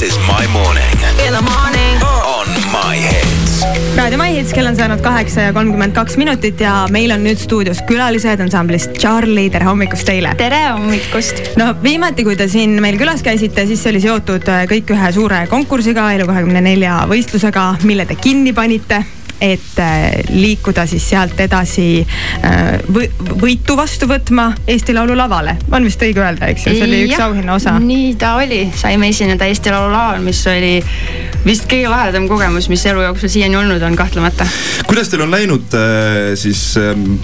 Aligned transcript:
This 0.00 0.16
is 0.16 0.18
my 0.18 0.46
morning. 0.46 0.96
In 1.26 1.34
the 1.34 1.42
morning. 1.42 1.96
On 2.24 2.48
My 2.72 2.96
Hits. 2.96 3.60
raadio 3.96 4.18
My 4.18 4.30
Hits, 4.32 4.54
kell 4.56 4.66
on 4.66 4.76
saanud 4.76 5.02
kaheksa 5.04 5.40
ja 5.40 5.52
kolmkümmend 5.52 5.92
kaks 5.92 6.16
minutit 6.16 6.60
ja 6.60 6.86
meil 6.90 7.12
on 7.12 7.20
nüüd 7.20 7.36
stuudios 7.36 7.82
külalised 7.84 8.40
ansamblist 8.40 8.96
Charlie, 8.96 9.50
tere 9.52 9.68
hommikust 9.68 10.08
teile. 10.08 10.32
tere 10.40 10.62
hommikust. 10.70 11.52
no 11.60 11.74
viimati, 11.82 12.24
kui 12.24 12.36
te 12.36 12.48
siin 12.48 12.80
meil 12.80 12.96
külas 12.96 13.20
käisite, 13.20 13.66
siis 13.68 13.84
see 13.84 13.92
oli 13.92 14.00
seotud 14.00 14.48
äh, 14.48 14.64
kõik 14.72 14.96
ühe 14.96 15.12
suure 15.12 15.44
konkursiga, 15.52 16.08
Elu24 16.16 17.00
võistlusega, 17.12 17.70
mille 17.84 18.08
te 18.08 18.16
kinni 18.16 18.56
panite 18.56 19.04
et 19.40 19.78
äh, 19.78 20.10
liikuda 20.28 20.84
siis 20.86 21.06
sealt 21.10 21.38
edasi 21.40 22.02
äh, 22.44 22.80
võitu 23.40 23.76
vastu 23.78 24.08
võtma 24.10 24.50
Eesti 24.68 24.94
Laulu 24.94 25.16
lavale. 25.16 25.56
on 25.72 25.84
vist 25.84 26.02
õige 26.04 26.20
öelda, 26.20 26.50
eks 26.52 26.66
ju, 26.66 26.74
see 26.76 26.84
oli 26.86 27.00
üks 27.06 27.22
auhinna 27.24 27.56
osa. 27.56 27.78
nii 27.80 28.14
ta 28.20 28.34
oli, 28.40 28.66
saime 28.76 29.08
esineda 29.08 29.48
Eesti 29.48 29.72
Laulu 29.72 29.92
laval, 29.94 30.20
mis 30.24 30.42
oli 30.50 30.74
vist 31.46 31.64
kõige 31.70 31.88
lahedam 31.88 32.28
kogemus, 32.28 32.68
mis 32.72 32.84
elu 32.90 33.06
jooksul 33.06 33.32
siiani 33.32 33.56
olnud 33.56 33.82
on, 33.88 33.96
kahtlemata. 33.96 34.46
kuidas 34.90 35.08
teil 35.08 35.24
on 35.24 35.32
läinud 35.32 35.76
äh, 35.78 36.20
siis 36.40 36.62
ähm, 36.80 37.16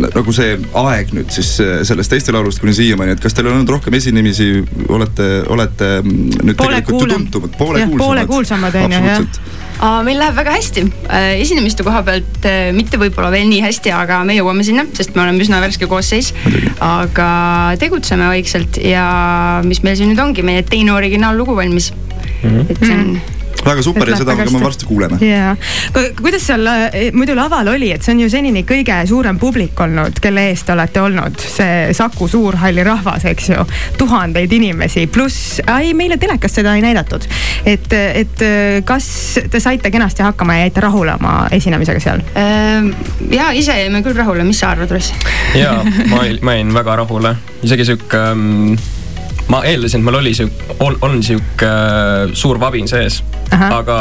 nagu 0.00 0.32
see 0.32 0.56
aeg 0.84 1.12
nüüd 1.16 1.32
siis 1.34 1.52
sellest 1.58 2.16
Eesti 2.16 2.32
Laulust 2.32 2.64
kuni 2.64 2.76
siiamaani, 2.76 3.18
et 3.18 3.24
kas 3.24 3.36
teil 3.36 3.50
on 3.50 3.58
olnud 3.58 3.76
rohkem 3.76 3.94
esinemisi, 4.00 4.50
olete, 4.88 5.30
olete 5.52 5.98
mm, 6.00 6.44
nüüd 6.48 6.56
poole 6.56 6.80
tegelikult 6.80 7.04
kuulem. 7.04 7.28
tuntumad, 7.28 7.56
poole 7.60 7.84
kuulsamad? 7.84 8.06
poole 8.06 8.28
kuulsamad 8.32 8.84
on 8.84 8.98
ju, 8.98 9.08
jah 9.12 9.66
meil 10.04 10.18
läheb 10.18 10.36
väga 10.38 10.56
hästi, 10.56 10.84
esinemiste 11.38 11.86
koha 11.86 12.02
pealt 12.06 12.48
mitte 12.74 12.98
võib-olla 13.00 13.30
veel 13.34 13.46
nii 13.50 13.62
hästi, 13.62 13.92
aga 13.94 14.20
me 14.26 14.36
jõuame 14.38 14.66
sinna, 14.66 14.84
sest 14.98 15.14
me 15.14 15.22
oleme 15.22 15.44
üsna 15.44 15.62
värske 15.62 15.86
koosseis. 15.90 16.32
aga 16.82 17.30
tegutseme 17.78 18.28
vaikselt 18.32 18.80
ja 18.82 19.06
mis 19.64 19.82
meil 19.86 19.98
siin 19.98 20.12
nüüd 20.12 20.22
ongi, 20.22 20.42
meie 20.46 20.66
teine 20.66 20.92
originaallugu 20.96 21.56
valmis 21.56 21.92
mm. 21.92 22.48
-hmm. 22.48 22.70
et 22.70 22.78
see 22.84 22.94
on 22.94 23.10
mm 23.14 23.37
väga 23.64 23.82
super 23.82 24.10
ja 24.10 24.16
seda 24.18 24.34
me 24.38 24.46
ka 24.46 24.60
varsti 24.62 24.86
kuuleme. 24.88 25.18
jaa, 25.22 25.54
kuidas 26.20 26.46
seal 26.48 26.66
eh, 26.68 27.10
muidu 27.14 27.36
laval 27.38 27.72
oli, 27.74 27.90
et 27.94 28.04
see 28.04 28.14
on 28.14 28.22
ju 28.24 28.30
senini 28.32 28.64
kõige 28.68 28.96
suurem 29.08 29.38
publik 29.40 29.80
olnud, 29.80 30.20
kelle 30.22 30.48
eest 30.50 30.68
te 30.68 30.74
olete 30.74 31.02
olnud, 31.02 31.38
see 31.56 31.94
Saku 31.96 32.28
Suurhalli 32.28 32.84
rahvas, 32.86 33.26
eks 33.28 33.50
ju. 33.52 33.64
tuhandeid 33.98 34.52
inimesi, 34.52 35.06
pluss, 35.12 35.60
ei 35.78 35.94
meile 35.98 36.18
telekast 36.20 36.60
seda 36.60 36.74
ei 36.76 36.84
näidatud. 36.84 37.26
et, 37.66 37.92
et 37.92 38.46
kas 38.88 39.08
te 39.50 39.60
saite 39.60 39.90
kenasti 39.94 40.22
hakkama 40.26 40.58
ja 40.58 40.68
jäite 40.68 40.84
rahule 40.84 41.14
oma 41.18 41.34
esinemisega 41.54 42.02
seal? 42.02 42.22
Ehm, 42.38 42.92
ja 43.32 43.50
ise 43.56 43.76
jäime 43.80 44.02
küll 44.06 44.18
rahule, 44.18 44.46
mis 44.48 44.60
sa 44.60 44.74
arvad, 44.74 44.92
Ross? 44.94 45.12
jaa, 45.56 45.82
ma, 46.10 46.24
ma 46.42 46.58
jäin 46.58 46.74
väga 46.74 47.00
rahule, 47.02 47.34
isegi 47.62 47.90
sihuke 47.92 48.22
um 48.32 48.78
ma 49.48 49.62
eeldasin, 49.64 50.00
et 50.00 50.04
mul 50.04 50.20
oli 50.20 50.34
sihuke, 50.36 50.78
on, 50.84 50.96
on 51.06 51.18
sihuke 51.24 51.66
äh, 51.68 52.32
suur 52.36 52.60
vabin 52.60 52.88
sees, 52.90 53.22
aga 53.52 53.98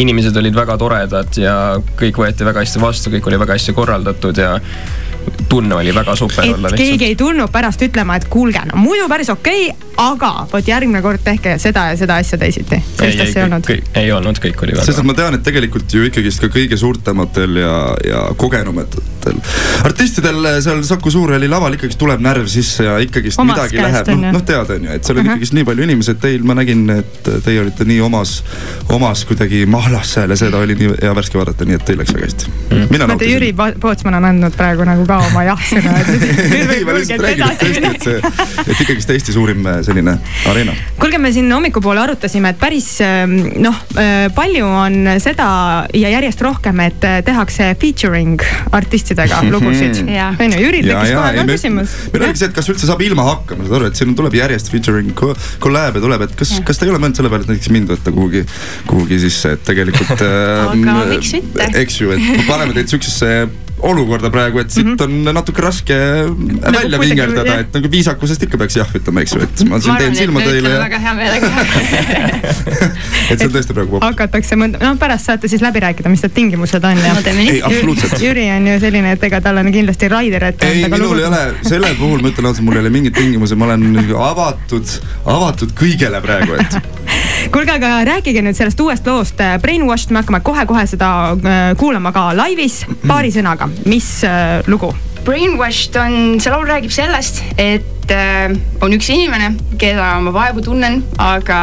inimesed 0.00 0.36
olid 0.40 0.56
väga 0.56 0.76
toredad 0.80 1.36
ja 1.38 1.56
kõik 1.98 2.18
võeti 2.18 2.46
väga 2.46 2.64
hästi 2.64 2.82
vastu, 2.82 3.12
kõik 3.14 3.28
oli 3.30 3.38
väga 3.38 3.58
hästi 3.58 3.74
korraldatud 3.76 4.40
ja 4.40 4.56
tunne 5.48 5.74
oli 5.74 5.94
väga 5.94 6.16
super 6.16 6.44
et 6.44 6.54
olla 6.54 6.68
lihtsalt. 6.68 6.88
keegi 6.88 7.04
ei 7.04 7.16
tulnud 7.16 7.52
pärast 7.52 7.82
ütlema, 7.82 8.16
et 8.16 8.28
kuulge, 8.30 8.62
no 8.72 8.80
muidu 8.80 9.08
päris 9.08 9.30
okei 9.30 9.68
okay,, 9.70 9.90
aga 9.96 10.32
vot 10.52 10.68
järgmine 10.68 11.02
kord 11.02 11.22
tehke 11.24 11.56
seda 11.62 11.88
ja 11.92 11.96
seda 11.98 12.18
asja 12.22 12.38
teisiti. 12.38 12.80
sellist 12.98 13.24
asja 13.26 13.40
ei 13.40 13.46
olnud? 13.46 13.72
ei 14.02 14.12
olnud, 14.12 14.40
kõik 14.42 14.62
oli 14.66 14.76
väga. 14.76 14.86
sest 14.88 15.02
et 15.02 15.08
ma 15.08 15.16
tean, 15.18 15.38
et 15.38 15.44
tegelikult 15.46 15.94
ju 15.94 16.06
ikkagist 16.08 16.42
ka 16.42 16.50
kõige 16.52 16.78
suurtematel 16.80 17.60
ja, 17.62 17.74
ja 18.06 18.22
kogenumatel 18.36 19.12
artistidel 19.84 20.48
seal 20.64 20.82
Saku 20.84 21.10
Suurhalli 21.10 21.48
laval 21.48 21.76
ikkagist 21.76 21.98
tuleb 22.00 22.22
närv 22.24 22.48
sisse 22.50 22.84
ja 22.84 22.96
ikkagist 23.02 23.40
omas 23.40 23.56
midagi 23.56 23.80
läheb, 23.80 24.10
noh, 24.18 24.34
noh 24.36 24.44
tead 24.46 24.72
on 24.76 24.88
ju, 24.88 24.96
et 24.96 25.04
seal 25.04 25.18
on 25.18 25.22
uh 25.22 25.26
-huh. 25.26 25.36
ikkagist 25.36 25.56
nii 25.56 25.64
palju 25.64 25.86
inimesi, 25.86 26.10
et 26.10 26.20
teil, 26.20 26.42
ma 26.42 26.56
nägin, 26.58 26.84
et 26.90 27.30
teie 27.44 27.60
olite 27.60 27.84
nii 27.88 28.00
omas, 28.00 28.34
omas 28.88 29.24
kuidagi 29.24 29.64
mahlas 29.66 30.14
seal 30.14 30.30
ja 30.30 30.36
seda 30.36 30.58
oli 30.58 30.74
nii 30.74 30.94
hea 31.02 31.14
värske 31.14 31.38
vaadata, 31.38 31.64
nii 31.64 31.78
et 31.80 31.84
teil 31.84 31.98
läks 31.98 32.14
väga 32.14 32.26
hästi 32.26 32.50
mm.. 32.70 32.86
mina 32.90 33.06
nautisin. 33.06 33.34
Jüri 33.34 33.54
Pootsman 33.80 34.14
on 34.14 34.24
andnud 34.24 34.56
praegu 34.56 34.84
nagu 34.84 35.06
ka 35.06 35.18
oma 35.30 35.43
jah-sõna, 35.48 35.94
et 36.00 36.10
nüüd 36.52 36.68
võib 36.72 36.90
kulgeda 36.90 37.30
edasi. 37.30 37.70
et 37.90 38.06
see, 38.06 38.18
et 38.64 38.82
ikkagist 38.84 39.12
Eesti 39.14 39.34
suurim 39.34 39.64
äh, 39.68 39.80
selline 39.86 40.16
areena. 40.50 40.74
kuulge, 41.00 41.20
me 41.22 41.32
siin 41.34 41.50
hommikupoole 41.52 42.02
arutasime, 42.04 42.54
et 42.54 42.60
päris 42.60 42.88
ähm, 43.04 43.36
noh, 43.62 43.78
äh, 44.00 44.26
palju 44.34 44.66
on 44.68 45.14
seda 45.22 45.48
ja 45.94 46.12
järjest 46.16 46.44
rohkem, 46.44 46.82
et 46.86 47.06
äh, 47.08 47.20
tehakse 47.26 47.72
featuring 47.80 48.42
artistidega 48.74 49.42
lugusid. 49.54 50.02
on 50.44 50.56
ju, 50.56 50.62
Jüril 50.64 50.90
tekkis 50.90 51.14
kohe 51.14 51.32
ka 51.38 51.46
küsimus. 51.52 51.96
meil 52.12 52.28
oligi 52.28 52.44
see, 52.44 52.50
et 52.50 52.58
kas 52.58 52.70
üldse 52.72 52.90
saab 52.90 53.04
ilma 53.06 53.26
hakkama, 53.30 53.68
saad 53.68 53.78
aru, 53.80 53.90
et 53.90 54.00
siin 54.00 54.14
tuleb 54.18 54.38
järjest 54.38 54.72
featuring 54.72 55.12
kolläebe 55.62 56.02
tuleb, 56.04 56.26
et 56.28 56.38
kas, 56.38 56.56
kas 56.66 56.80
te 56.80 56.88
ei 56.88 56.94
ole 56.94 57.02
mõelnud 57.02 57.20
selle 57.20 57.32
peale, 57.32 57.46
et 57.46 57.54
näiteks 57.54 57.72
mind 57.74 57.92
võtta 57.94 58.14
kuhugi, 58.14 58.44
kuhugi 58.90 59.20
sisse, 59.26 59.54
et 59.56 59.66
tegelikult 59.66 60.24
aga 60.24 60.96
miks 61.08 61.34
mitte? 61.36 61.68
eks 61.80 62.00
ju, 62.00 62.14
et 62.14 62.48
paneme 62.48 62.76
teid 62.76 62.92
siuksesse 62.92 63.30
olukorda 63.84 64.30
praegu, 64.32 64.60
et 64.62 64.70
siit 64.72 64.86
mm 64.86 64.94
-hmm. 64.96 65.28
on 65.28 65.34
natuke 65.36 65.62
raske 65.62 65.96
nagu 65.96 66.76
välja 66.78 67.00
vingerdada, 67.00 67.58
et 67.60 67.74
nagu 67.74 67.90
viisakusest 67.90 68.42
ikka 68.46 68.58
peaks 68.58 68.76
jah 68.76 68.94
ütlema, 68.98 69.24
eks 69.24 69.34
ju, 69.34 69.42
et 69.44 69.64
ma 69.68 69.80
siin 69.80 69.96
teen 70.00 70.16
silma 70.16 70.40
teile 70.40 70.72
ja. 70.72 70.80
väga 70.84 70.98
hea 71.06 71.14
meelega 71.14 71.50
et 73.30 73.38
see 73.38 73.46
on 73.48 73.54
tõesti 73.56 73.76
praegu 73.76 73.96
popp. 73.96 74.06
hakatakse 74.06 74.58
mõnda, 74.60 74.80
noh 74.82 74.98
pärast 75.00 75.30
saate 75.30 75.50
siis 75.52 75.62
läbi 75.64 75.82
rääkida, 75.84 76.12
mis 76.12 76.24
need 76.24 76.34
tingimused 76.36 76.84
on 76.84 77.04
ja 77.04 77.14
no,. 77.14 77.22
ei, 77.34 77.60
absoluutselt. 77.62 78.20
Jüri 78.22 78.48
on 78.56 78.66
ju 78.72 78.78
selline, 78.80 79.12
et 79.18 79.28
ega 79.30 79.40
tal 79.44 79.60
on 79.60 79.72
kindlasti 79.72 80.08
Raider 80.08 80.48
anda. 80.50 80.70
ei, 80.70 80.88
minul 80.88 81.18
ei 81.18 81.28
ole, 81.30 81.44
selle 81.62 81.94
puhul 81.98 82.24
ma 82.24 82.32
ütlen 82.32 82.50
ausalt, 82.50 82.64
mul 82.66 82.80
ei 82.80 82.84
ole 82.86 82.94
mingeid 82.94 83.16
tingimusi, 83.18 83.58
ma 83.58 83.70
olen 83.70 84.04
avatud, 84.30 84.98
avatud 85.36 85.76
kõigele 85.78 86.20
praegu, 86.24 86.60
et 86.60 86.80
kuulge, 87.52 87.72
aga 87.74 87.90
rääkige 88.06 88.42
nüüd 88.44 88.56
sellest 88.56 88.80
uuest 88.80 89.06
loost 89.08 89.40
Brainwashed, 89.62 90.12
me 90.14 90.22
hakkame 90.22 90.40
kohe-kohe 90.44 90.84
seda 90.88 91.08
äh, 91.34 91.64
kuulama 91.80 92.12
ka 92.14 92.28
laivis 92.36 92.82
paari 93.06 93.32
sõnaga, 93.34 93.68
mis 93.88 94.08
äh, 94.28 94.60
lugu? 94.70 94.92
Brainwashed 95.24 95.96
on, 96.00 96.38
see 96.42 96.52
laul 96.52 96.66
räägib 96.68 96.92
sellest, 96.94 97.42
et 97.60 98.12
äh, 98.12 98.54
on 98.84 98.94
üks 98.96 99.08
inimene, 99.12 99.54
keda 99.80 100.14
ma 100.24 100.34
vaevu 100.34 100.64
tunnen, 100.64 101.00
aga 101.20 101.58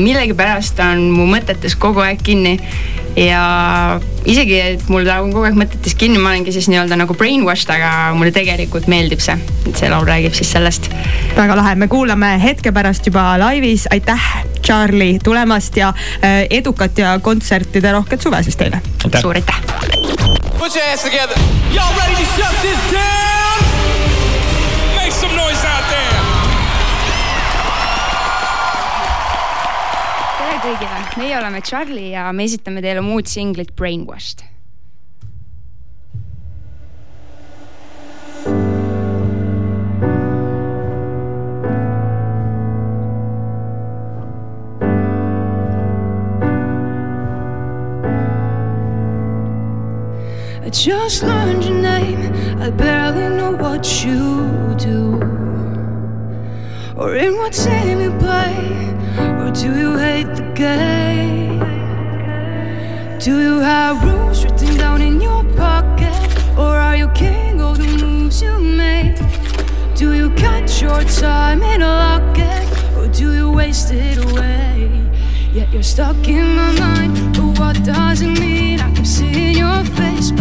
millegipärast 0.00 0.80
on 0.84 1.08
mu 1.16 1.28
mõtetes 1.30 1.76
kogu 1.80 2.04
aeg 2.04 2.22
kinni. 2.24 2.58
Ja 3.16 4.00
isegi, 4.28 4.58
et 4.60 4.88
mul 4.92 5.06
ta 5.08 5.20
on 5.24 5.32
kogu 5.32 5.46
aeg 5.48 5.56
mõtetes 5.58 5.96
kinni, 5.98 6.20
ma 6.20 6.32
olengi 6.34 6.52
siis 6.54 6.68
nii-öelda 6.72 6.98
nagu 7.00 7.16
brainwashed, 7.16 7.70
aga 7.72 7.90
mulle 8.16 8.32
tegelikult 8.36 8.88
meeldib 8.92 9.22
see. 9.24 9.36
et 9.66 9.76
see 9.76 9.90
laul 9.90 10.06
räägib 10.08 10.36
siis 10.36 10.52
sellest. 10.52 10.90
väga 11.36 11.56
lahe, 11.56 11.74
me 11.74 11.88
kuulame 11.92 12.36
hetke 12.42 12.72
pärast 12.76 13.06
juba 13.08 13.34
laivis, 13.40 13.88
aitäh, 13.90 14.28
Charlie 14.66 15.18
tulemast 15.22 15.76
ja 15.76 15.92
äh, 16.22 16.44
edukat 16.50 16.98
ja 16.98 17.18
kontsertide 17.22 17.92
rohket 17.92 18.20
suve 18.22 18.42
siis 18.42 18.56
teile. 18.56 18.82
suur 19.20 19.36
aitäh. 19.36 19.62
Put 20.58 20.74
your 20.74 20.84
hands 20.84 21.02
together. 21.02 21.36
Y'all 21.72 21.94
ready 22.00 22.16
to 22.16 22.26
shut 22.36 22.54
this 22.62 22.92
down? 22.92 23.25
Tere 30.46 30.58
kõigile, 30.62 30.98
meie 31.18 31.38
oleme 31.40 31.60
Charlie 31.64 32.12
ja 32.12 32.28
me 32.32 32.44
esitame 32.46 32.82
teile 32.84 33.02
oma 33.02 33.16
uut 33.18 33.30
singlit 33.30 33.72
Brainwashed 33.78 34.44
I 50.62 50.68
just 50.70 51.22
learned 51.22 51.64
your 51.64 51.80
name. 51.80 52.34
I 52.60 52.70
barely 52.70 53.28
know 53.36 53.52
what 53.52 54.04
you 54.04 54.74
do. 54.78 55.20
Or 56.96 57.14
in 57.14 57.36
what 57.36 57.52
team 57.52 58.00
you 58.00 58.10
play. 58.18 58.85
Or 59.46 59.52
do 59.52 59.78
you 59.78 59.96
hate 59.96 60.34
the 60.34 60.42
game? 60.56 61.60
Do 63.20 63.40
you 63.40 63.60
have 63.60 64.02
rules 64.02 64.42
written 64.42 64.76
down 64.76 65.00
in 65.00 65.20
your 65.20 65.44
pocket? 65.54 66.58
Or 66.58 66.74
are 66.76 66.96
you 66.96 67.08
king 67.10 67.60
of 67.60 67.78
the 67.78 67.86
moves 68.04 68.42
you 68.42 68.58
make? 68.58 69.16
Do 69.94 70.14
you 70.14 70.30
cut 70.30 70.82
your 70.82 71.00
time 71.04 71.62
in 71.62 71.82
a 71.82 71.86
locket? 71.86 72.66
Or 72.96 73.06
do 73.06 73.34
you 73.34 73.52
waste 73.52 73.92
it 73.92 74.18
away? 74.18 74.90
Yet 75.52 75.72
you're 75.72 75.84
stuck 75.84 76.26
in 76.26 76.56
my 76.56 76.72
mind. 76.80 77.36
But 77.36 77.56
what 77.60 77.84
does 77.84 78.22
it 78.22 78.40
mean? 78.40 78.80
I 78.80 78.92
keep 78.94 79.06
seeing 79.06 79.58
your 79.58 79.84
face, 79.94 80.32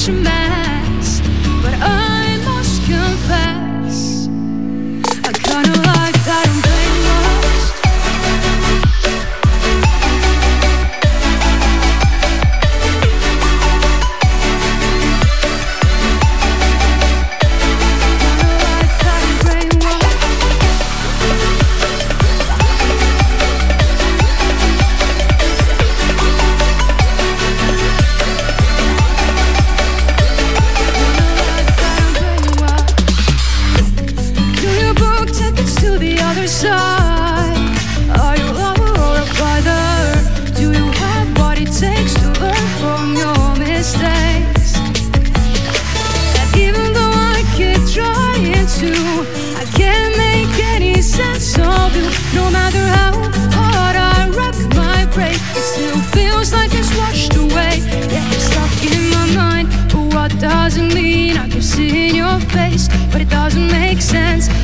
신발 0.00 0.69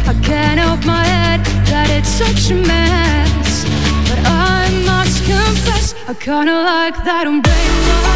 I 0.08 0.14
can't 0.22 0.60
help 0.60 0.84
my 0.84 1.04
head 1.04 1.44
that 1.66 1.90
it's 1.90 2.08
such 2.08 2.52
a 2.52 2.54
mess. 2.54 3.64
But 4.08 4.20
I 4.24 4.70
must 4.86 5.18
confess, 5.24 5.94
I 6.08 6.14
kinda 6.14 6.54
like 6.54 6.96
that 7.04 7.26
umbrella. 7.26 8.15